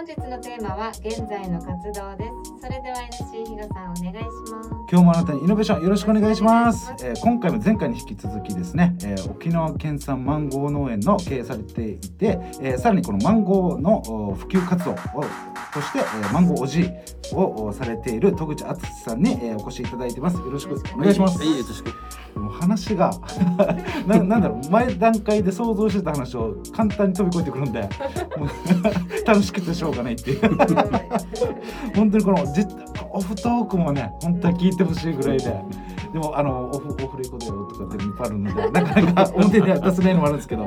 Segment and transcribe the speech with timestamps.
[0.00, 6.90] 本日のテーマは現在の活動ですそれでは NC 比嘉さんお願いします今日もあなたにイノベーションよろしくお願いします。
[7.04, 13.98] えー今回も前回に引き続きですね、えー沖縄県産マンゴー農園の経営されていて、えーさらにこのマンゴーの
[14.30, 14.96] お普及活動を
[15.74, 16.90] そして、えーマンゴーおじい
[17.34, 20.38] をおされている戸口敦さんに、えーお越しいただいてます。
[20.38, 21.38] よろしくお願いします。
[21.38, 21.92] はい、よろしく。
[22.34, 23.10] もう話が
[24.06, 27.88] ななんだろう前段階で想像してた話を簡単に飛び越えてくるんで
[29.26, 30.40] 楽しくてしょうがないっていう。
[31.94, 32.64] 本当にこのじ
[33.12, 35.64] オフトークもね本当は聞いてほしいぐらいで。
[36.12, 40.62] でもあのオフオフレコだよとかでいっぱいあるのでなかなか表では出せないのもあるんですけど、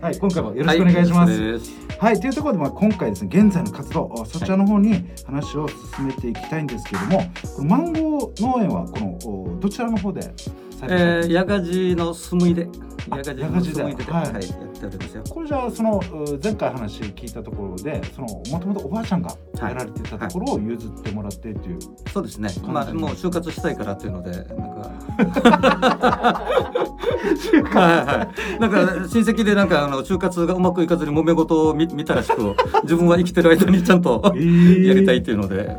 [0.00, 1.32] はい、今回もよろしくお願いします。
[1.32, 1.60] はい、
[1.98, 7.22] はい、というところで、まあ、今回ですね、現在の活動、そちらの方に話を進めていきたいんですけれども、
[7.56, 9.18] このマンゴー農園は、この、
[9.54, 10.32] おどちらの方で
[10.76, 12.68] されてるえー、ヤガジのスムイで、
[13.10, 15.24] あヤガジヤガジでのスムイで、はいはい、やっておりますよ。
[15.28, 21.78] これじゃあ、その、う前回話聞いたところで、その、もともとおばあちゃんがやられてたところを譲ってもらってっていう。
[22.12, 22.50] そうですね。
[22.64, 24.54] まあ、もう就活したいからっていうので、なんか。
[27.16, 28.60] はいはい。
[28.60, 35.76] なんか親戚でなんかあの就活がうまくいかずに揉め事を見見たらしく、自分は生きてる間にちゃんとえーやりたいっていうので、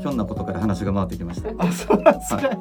[0.00, 1.50] ひょんなことから話が回ってきました。
[1.58, 2.36] あ、そうなんですか。
[2.36, 2.58] はい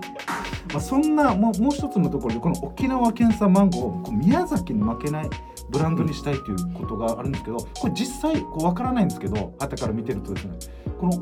[0.73, 5.29] まあ、そんな、もう、もう一つのところで、この沖縄県産マンゴーを、宮崎に負けない。
[5.69, 10.51] ブランドにしたいということがあるんですけど、これ実際こうわからないんですけど、後から見てるとですね。
[10.99, 11.13] この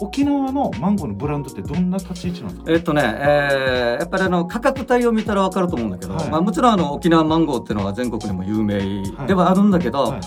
[0.00, 2.72] 沖縄のマンゴーのブランドってどんな立ち位置なんですか？
[2.72, 10.20] えっとね、えーやっぱりあの価格帯を見たら分かると思うんだけど、はいまあ、もちろんあの沖縄マンゴーっていうのは全国にも有名ではあるんだけど、はい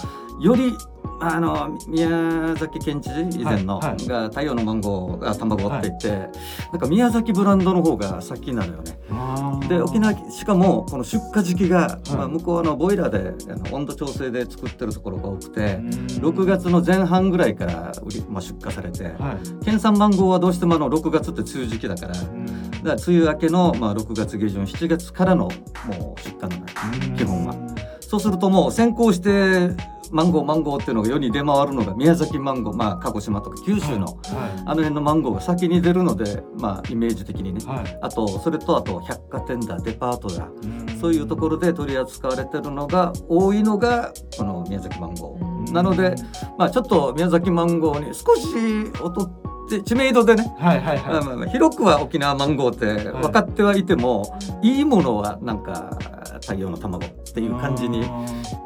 [0.44, 0.74] より
[1.23, 6.09] あの宮崎県知事以前の、はいはいが太陽のマンゴーが卵って言って、
[6.72, 8.97] なんか宮崎ブランドの方が先なのよね。
[9.67, 15.91] で沖縄しかもこの出荷時期が、いまあ、向こうのボイラーであの温度調整で作ってるところが多くて、うん
[16.22, 19.66] 6月の前半ぐらいから売り、まあ、出荷されて、はい。
[19.66, 22.19] 県産マンゴーはどうしてもあの6月って梅雨時期だから。
[22.19, 25.44] うんだから梅雨明けの、まあ、6月下旬7月からの
[25.85, 26.66] もう出荷なのよ
[27.16, 27.56] 基本は
[28.00, 29.69] そうするともう先行して
[30.11, 37.61] マンゴーマンゴーっていうのが世に出回るのが宮崎マンゴー、まあ、鹿児島とか九州の、はあの辺のマンゴーが先に出るので、まあ、イメージ的にね。
[38.01, 40.47] あとそれとあと百貨店だデパートだ。
[40.63, 40.99] うん。
[40.99, 45.73] そういうところで取り扱われてるのが多いのがこの宮崎マンゴー、うん。
[45.73, 46.16] なので、
[46.57, 50.53] まあ、ちょっと宮崎マンゴーに少し劣って知名度でね。
[50.59, 51.49] はいはいはい。
[51.49, 58.02] 広くは沖縄マンゴーって分かってはいても、い、いものはなんか太陽の卵っていう感じに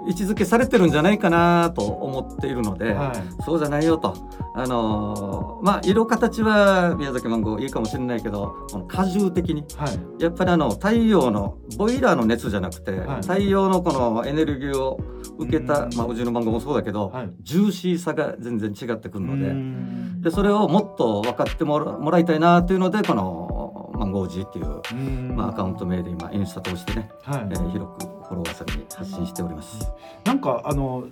[0.08, 3.44] 位置づけされてるんじゃないかなと思っているので、はい。
[3.44, 4.16] そうじゃないよと。
[4.56, 10.24] あのーまあ色形は宮崎マンゴーいいかもしれないけどこの果汁的にはい。
[10.24, 15.00] やっぱりあの太陽のボイラーの熱じゃなくて、はい太陽のこのエネルギーを
[15.38, 19.48] 受けた、うんまあ、のマンゴーもそうだけど、はいジューシーさが全然違ってくるので。
[19.48, 23.55] うんでそれをもっと分かってもらもらいたいなっていうのでこの
[23.98, 25.36] マンゴージーっていう、うん。
[25.36, 27.40] まあ、アカウント名で今インスタ通してね、はい。
[27.50, 27.54] え。
[27.54, 29.92] ー広くフォロワーさんに発信しております。
[30.24, 31.06] なんかあの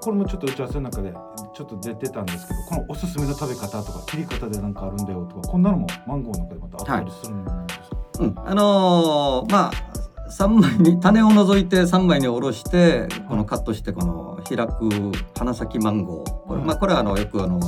[0.00, 1.12] これもちょっと打ち合わせの中で
[1.54, 9.96] ちょっと出てたんですけどこのおすすめの食べ方とか切り方でなんかあるんだよとかこんなのもマンゴーの中でまたあったりするんですか、うん、あのーまあ
[10.30, 16.30] 3枚に種を除いて3枚におろしてこのカットしてこの開く花咲マンゴー。
[16.46, 16.66] これ,、はい。
[16.66, 17.60] まあ、これはあのよくあの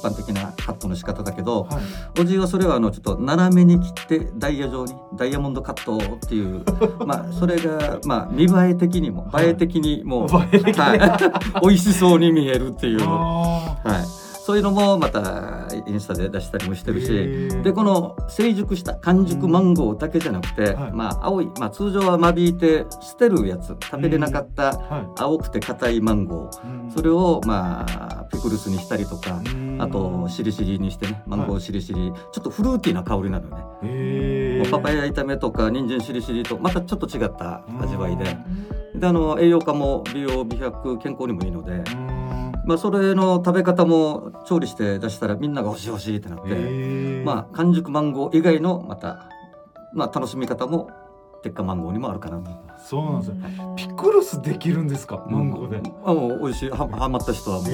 [0.00, 1.78] 一般的なカットの仕方だけど、は
[2.16, 2.20] い。
[2.20, 6.64] おじいはそれはあのちょっと斜めに切ってダイヤ状にダイヤモンドカットっていう
[7.04, 9.46] まあそれがまあ見栄え的にもはい。
[9.46, 10.82] 映え的にも、 映え的に。
[10.82, 14.04] はい、美味しそうに見えるっていう、はあい、
[14.50, 20.92] そういうのもまたインスタで出したりもしてるしでこの成熟した完熟マンゴーだけじゃなくて、はい。
[20.92, 29.78] まあ青い、まあ、通常は間引いて捨てるやつ食べれなかったは青くて硬いマンゴーいそれをまあピクルスにしたりとかうん。
[29.80, 38.36] あとしりしりにしてねマンゴーしりしり、ちょっとフルーティーな香りなのよね、パパイヤ炒めとか人参しりしりとまたちょっと違った味わいで。
[38.94, 39.00] うん。
[39.00, 42.19] であの栄養価も美容美白健康にもいいので、うん
[42.66, 46.54] まあ、それの食べ方も調理して出したらみんなが欲しい欲しいってなって、
[47.24, 49.28] まあ完熟マンゴー以外のまた、
[49.94, 50.90] まあ、楽しみ方も
[51.42, 52.50] 鉄火マンゴーにもあるかなと。
[52.86, 53.36] そうなんですよ。
[53.76, 55.24] ピクルスできるんですか？
[55.28, 56.70] マンゴーで、うんあもう美味しい。
[56.70, 57.66] ははまった人はもう、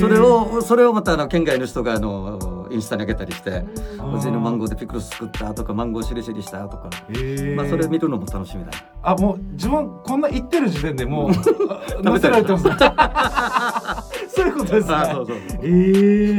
[0.00, 6.90] それをそれをまたあの県外の人があのインスタに上げたりしてうちのマンゴーでピクルス作ったとかマンゴーしりしりしたとか、
[7.56, 8.76] まあ、それ見るのも楽しみだね。
[9.02, 11.44] あもう自分こんな言ってる時点でもうべたい
[12.04, 12.64] 載せられてます
[14.40, 14.94] そそういうことですね。
[14.94, 16.38] あそうそうえ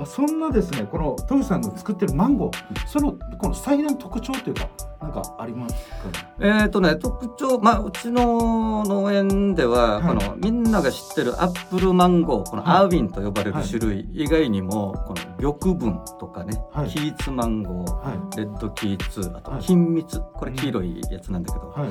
[0.00, 2.86] あそんなですねこのトムさんの作ってるマンゴー。
[2.86, 4.68] そのこの最大の特徴というか
[5.00, 6.08] なんかありますか？
[6.08, 10.16] ねえーとね、特徴、まあ、うちの農園では、はい。
[10.16, 12.76] このみんなが知ってるアップルマンゴーこのはい。
[12.78, 19.62] アーウィンと呼ばれる種類以外にも、この玉文とかね、はいキーツマンゴーはレッドキーツあとはい。
[19.62, 20.20] 金蜜。
[20.34, 21.90] これ黄色いやつなんだけど、いはい。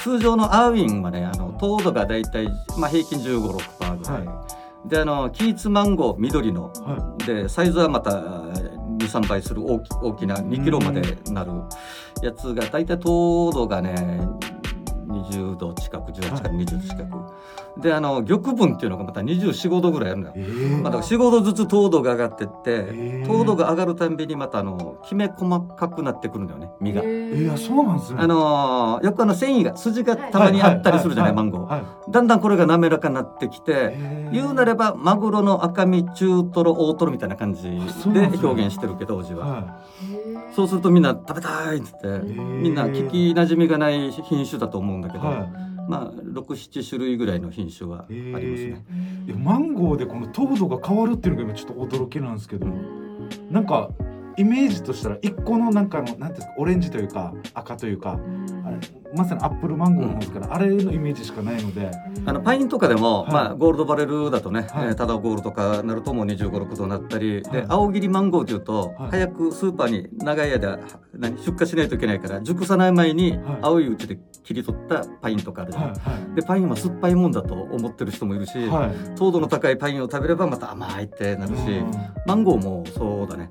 [0.00, 4.28] 通常のアーウィンはねあの糖度がだいたい、まあ、平均1 5 6ぐらい、
[4.86, 6.72] であのキーツマンゴー緑の。
[6.84, 8.10] はでサイズはまた
[8.98, 11.52] 23倍する大き大きな2キロまでなる
[12.22, 13.94] やつが大体糖度がね
[15.24, 20.34] 20度近く18から20度近く、であの玉分っていうのがまた245度ぐらいあるのよ。
[20.36, 23.26] い、ええまあ、だから45度ずつ糖度が上がってって、へー。
[23.26, 27.02] 糖度が上がるたんびにまたあのきめ細かくなってくるんだよね実が。
[27.04, 28.18] ええあそうなんですね。
[28.20, 33.96] あのーよくあの繊維が筋がたまにあったりするじゃない、マンゴー、はだんだんこれが滑らかになってきて、
[34.32, 39.80] い言うなればマグロの赤身中トロ大トロみたいな感じで表現してるけどおじは、は
[40.54, 42.34] そうするとみんな食べたいっつってー。
[42.34, 45.26] みんな聞きなじみがない品種だと思うんだけど、い。
[45.26, 45.48] は
[45.88, 48.84] まあ67種類ぐらいの品種はありますね。
[49.26, 52.66] いいやマンゴーでこの糖度が変わるっていうのが今ちょっと驚きなんですけど。
[53.50, 53.90] なんか
[54.36, 58.18] イメージとしたら一個のなんかのなんていうんですかオレンジというか赤というか
[59.16, 61.90] まさにアップルマンゴーの方ですから、あれのイメージしかないので。
[62.26, 63.32] あのパインとかでも、はい。
[63.32, 64.88] まあ、ゴールドバレルだとね、はい。
[64.88, 67.52] えーただゴールとかなるともう2 5 6度になったり、はい。
[67.52, 69.10] で青切りマンゴーというと、はい。
[69.10, 70.78] 早くスーパーに長い間
[71.14, 73.58] 何出荷しないといけないから熟さない前にはい。
[73.62, 75.98] 青いうちで切り取ったパインとかあるじゃない、はい。
[76.00, 78.52] はでパインは酸っぱいもんだと思ってる人もいるし、
[79.16, 81.92] 糖度の高いパインを食べればまた甘いってなるし、うん。
[82.26, 83.50] マンゴーもそうだね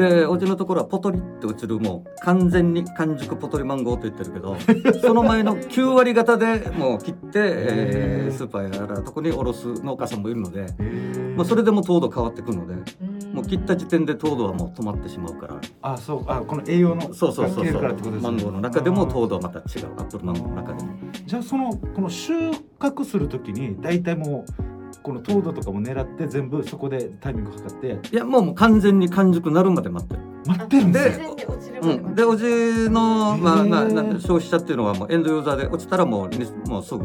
[0.00, 4.56] でおじのところはポトリって落ちるもう完全に完熟ポトリマンゴーと言ってるけど
[5.00, 10.66] その前の9割方でもう切って、えースーパーやらとこに卸す農家さんもいるので、
[11.36, 12.74] まあ、それでも糖度変わってくるので
[13.34, 15.56] もう切った時点で糖度はもう止まってしまうから。
[15.82, 17.82] あそうあこの栄養のそうそうそうそう。
[18.20, 20.90] マンゴーの中でも糖度はまた違うアップルマンゴーの中でも。
[21.26, 22.32] じゃあそのこの収
[22.78, 24.69] 穫するときに大体もう
[25.02, 30.20] この糖度とかも狙って全部そこでタイミング測っていやもうもう完全に完熟なるまで待ってる。
[30.46, 33.68] 待ってるんですでよ自然に落ちるうん、でおじの、まあへー。
[33.68, 37.04] まあ、なんて消費者っていうのはもうエンドユーザーで落ちたらもうにもうすぐ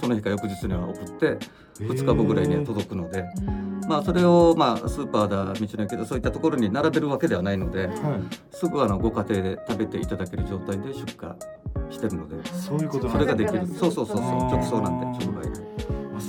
[0.00, 1.38] その日か翌日には送って
[1.78, 3.24] 2日後ぐらいには届くので、
[3.88, 7.98] まあ、それを、まあ、スーパーだ道の駅だそういったところに並べるわけではないのではい。
[8.52, 12.36] すぐあのご家庭で食べていただける状態で出荷してるので。
[12.50, 13.66] そういうことなんそれができる。
[13.66, 14.18] そうそうそうそう。
[14.18, 15.73] 直送なんで直売で。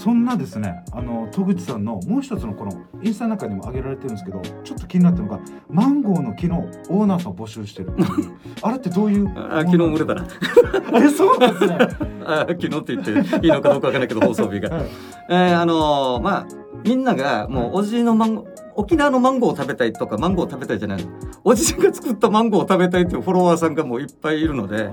[0.06, 2.72] そんなですねあの戸口さんのもう一つのこの
[3.02, 6.60] インスタの中にも挙げられてるんですけどちょっと気になったのがマンゴーの木の
[6.90, 7.92] オーナーさんを募集してる。
[8.62, 10.28] あれってどういうあ昨日売れたな。
[11.04, 11.78] えそうなんですね。
[12.24, 14.70] あ昨日って言っていいのかどうかわからないけど放送日が。
[14.70, 14.86] はい。
[15.30, 16.46] えーあのーまあ
[16.84, 21.10] みんながもうおじのマンゴー沖縄のマンゴーを食べたいとかマンゴーを食べたいじゃないの。
[21.44, 24.92] おじが作ったマンゴーを食べたいっていうフォロワーさんがもういっぱいいるので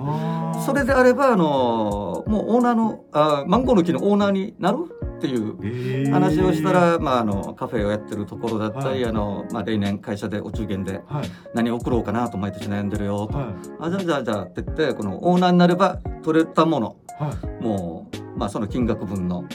[0.65, 4.79] それであればあのーもうオーナーのあーマンゴーの木のオーナーになる
[5.23, 6.11] っていうえー。
[6.11, 9.05] 話をしたら、まあ、あのカフェをやってるところだったり、はい。
[9.05, 11.31] あのまあ、例年会社でお中元ではい。
[11.55, 16.97] 何送ろうかなと毎年悩んでるよと、はあじゃあじゃあじゃあって言ってこのオーナーになれば取れたもの。
[17.21, 17.63] いはい。
[17.63, 19.49] もう、まあ、その金額分のはい。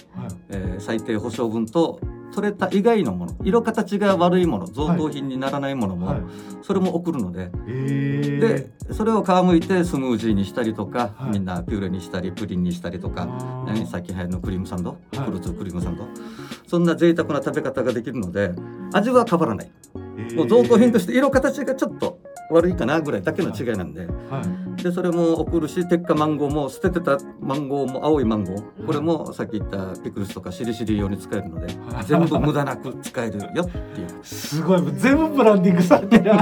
[0.50, 2.00] えー最低保証分と
[2.34, 6.22] 取れた以外のもの色形が悪いもの贈答品にならないものも、はい。
[6.62, 8.40] それも送るので、えー。
[8.40, 11.32] でそれを皮むいてスムージーにしたりとか、はい。
[11.32, 13.66] みんなピューレにしたりプリンにしたりとか、あー。
[13.68, 15.18] 何最近流行りのクリームサンド、はい。
[15.20, 16.08] フルーツクリームサンド。
[16.68, 18.52] そんな贅沢な食べ方ができるので
[18.94, 19.72] 味は変わらない、
[20.36, 24.06] もう贈答品として色形がちょっと悪いかなぐらいだけの違いなんで。
[24.30, 24.42] は
[24.78, 24.84] い。
[24.84, 28.86] でそれも送るし鉄火マンゴーも捨ててたマンゴーも青いマンゴー。
[28.86, 32.06] これもさっき言ったピクルスとかしりしり用に使えるのではい。
[32.06, 34.24] 全部無駄なく使えるよっていう。
[34.24, 34.82] すごい。
[34.94, 36.32] 全部ブランディングされてる。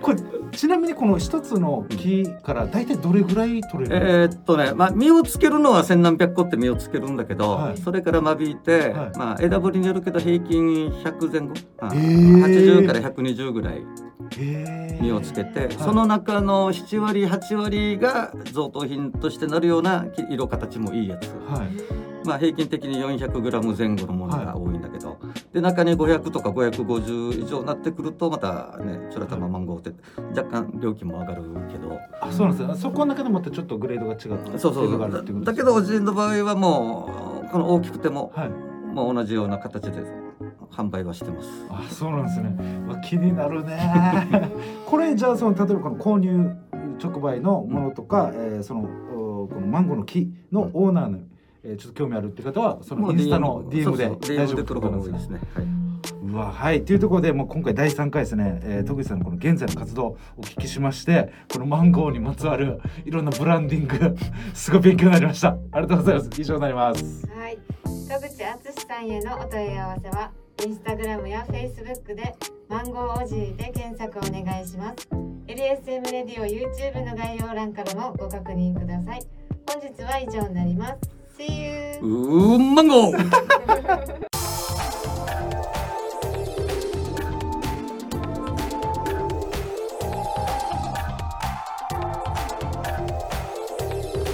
[0.00, 0.16] これ
[0.52, 7.78] ちなみにこの一つの木から大体どれぐらい取れるんですえーっとね、まあ、実をつけるのは千何百個って実をつけるんだけど、はい。
[7.78, 9.18] それから間引いて、はい。
[9.18, 12.42] まあ、枝ぶりによるけど平均100前後、あへー。
[12.42, 13.82] 80から120ぐらい
[15.00, 21.26] 実をつけて、いその中の7割8割が贈答品としてなるような色形もいいやつ。
[21.48, 22.02] はい。
[22.24, 25.18] まあ、平均的に 400g 前後のものが多いんだけど、
[25.52, 29.92] で中に500とか550以上になってくるとまたねチョラタママンゴーって
[30.38, 32.76] 若干料金も上がるけど、あそうなんですよ。
[32.76, 35.44] そこの中でまたちょっとグレードが違うそうそう。
[35.44, 38.50] だけどおじいの場合はもうこの大きくても、はい。
[38.92, 40.04] もう同じような形で
[40.72, 41.48] 販売はしてます。
[41.68, 42.56] あそうなんですね。
[42.88, 44.50] わ気になるね。
[44.86, 46.56] これじゃあその例えばこの購入
[47.02, 51.18] 直売のものとか、えーそのおこのマンゴーの木のオーナーの
[51.64, 55.40] えーちょっと興味あるって方はそのインスタの DM で大丈夫来る方が多いですね。
[55.54, 55.82] はい。
[56.24, 56.84] うわはい。
[56.84, 64.16] というところでもう今回第3回ですね、えー、徳井さんのこの現在の活動をお聞きしましてこのマンゴーにまつわるいろんなブランディング
[64.54, 65.50] すごい勉強になりました。
[65.72, 66.30] ありがとうございます。
[66.40, 67.26] 以上になります。
[67.28, 67.58] はい。
[67.84, 70.30] 戸口敦さんへのお問い合わせは
[70.64, 72.36] インスタグラムやフェイスブックで
[72.68, 75.08] マンゴーおじいで検索お願いします。
[75.48, 79.22] LSM レディオ YouTube の概要欄からもご確認ください。
[79.66, 81.10] 本日は以上になります。
[81.36, 81.98] See you!
[82.00, 84.31] うーんマンゴー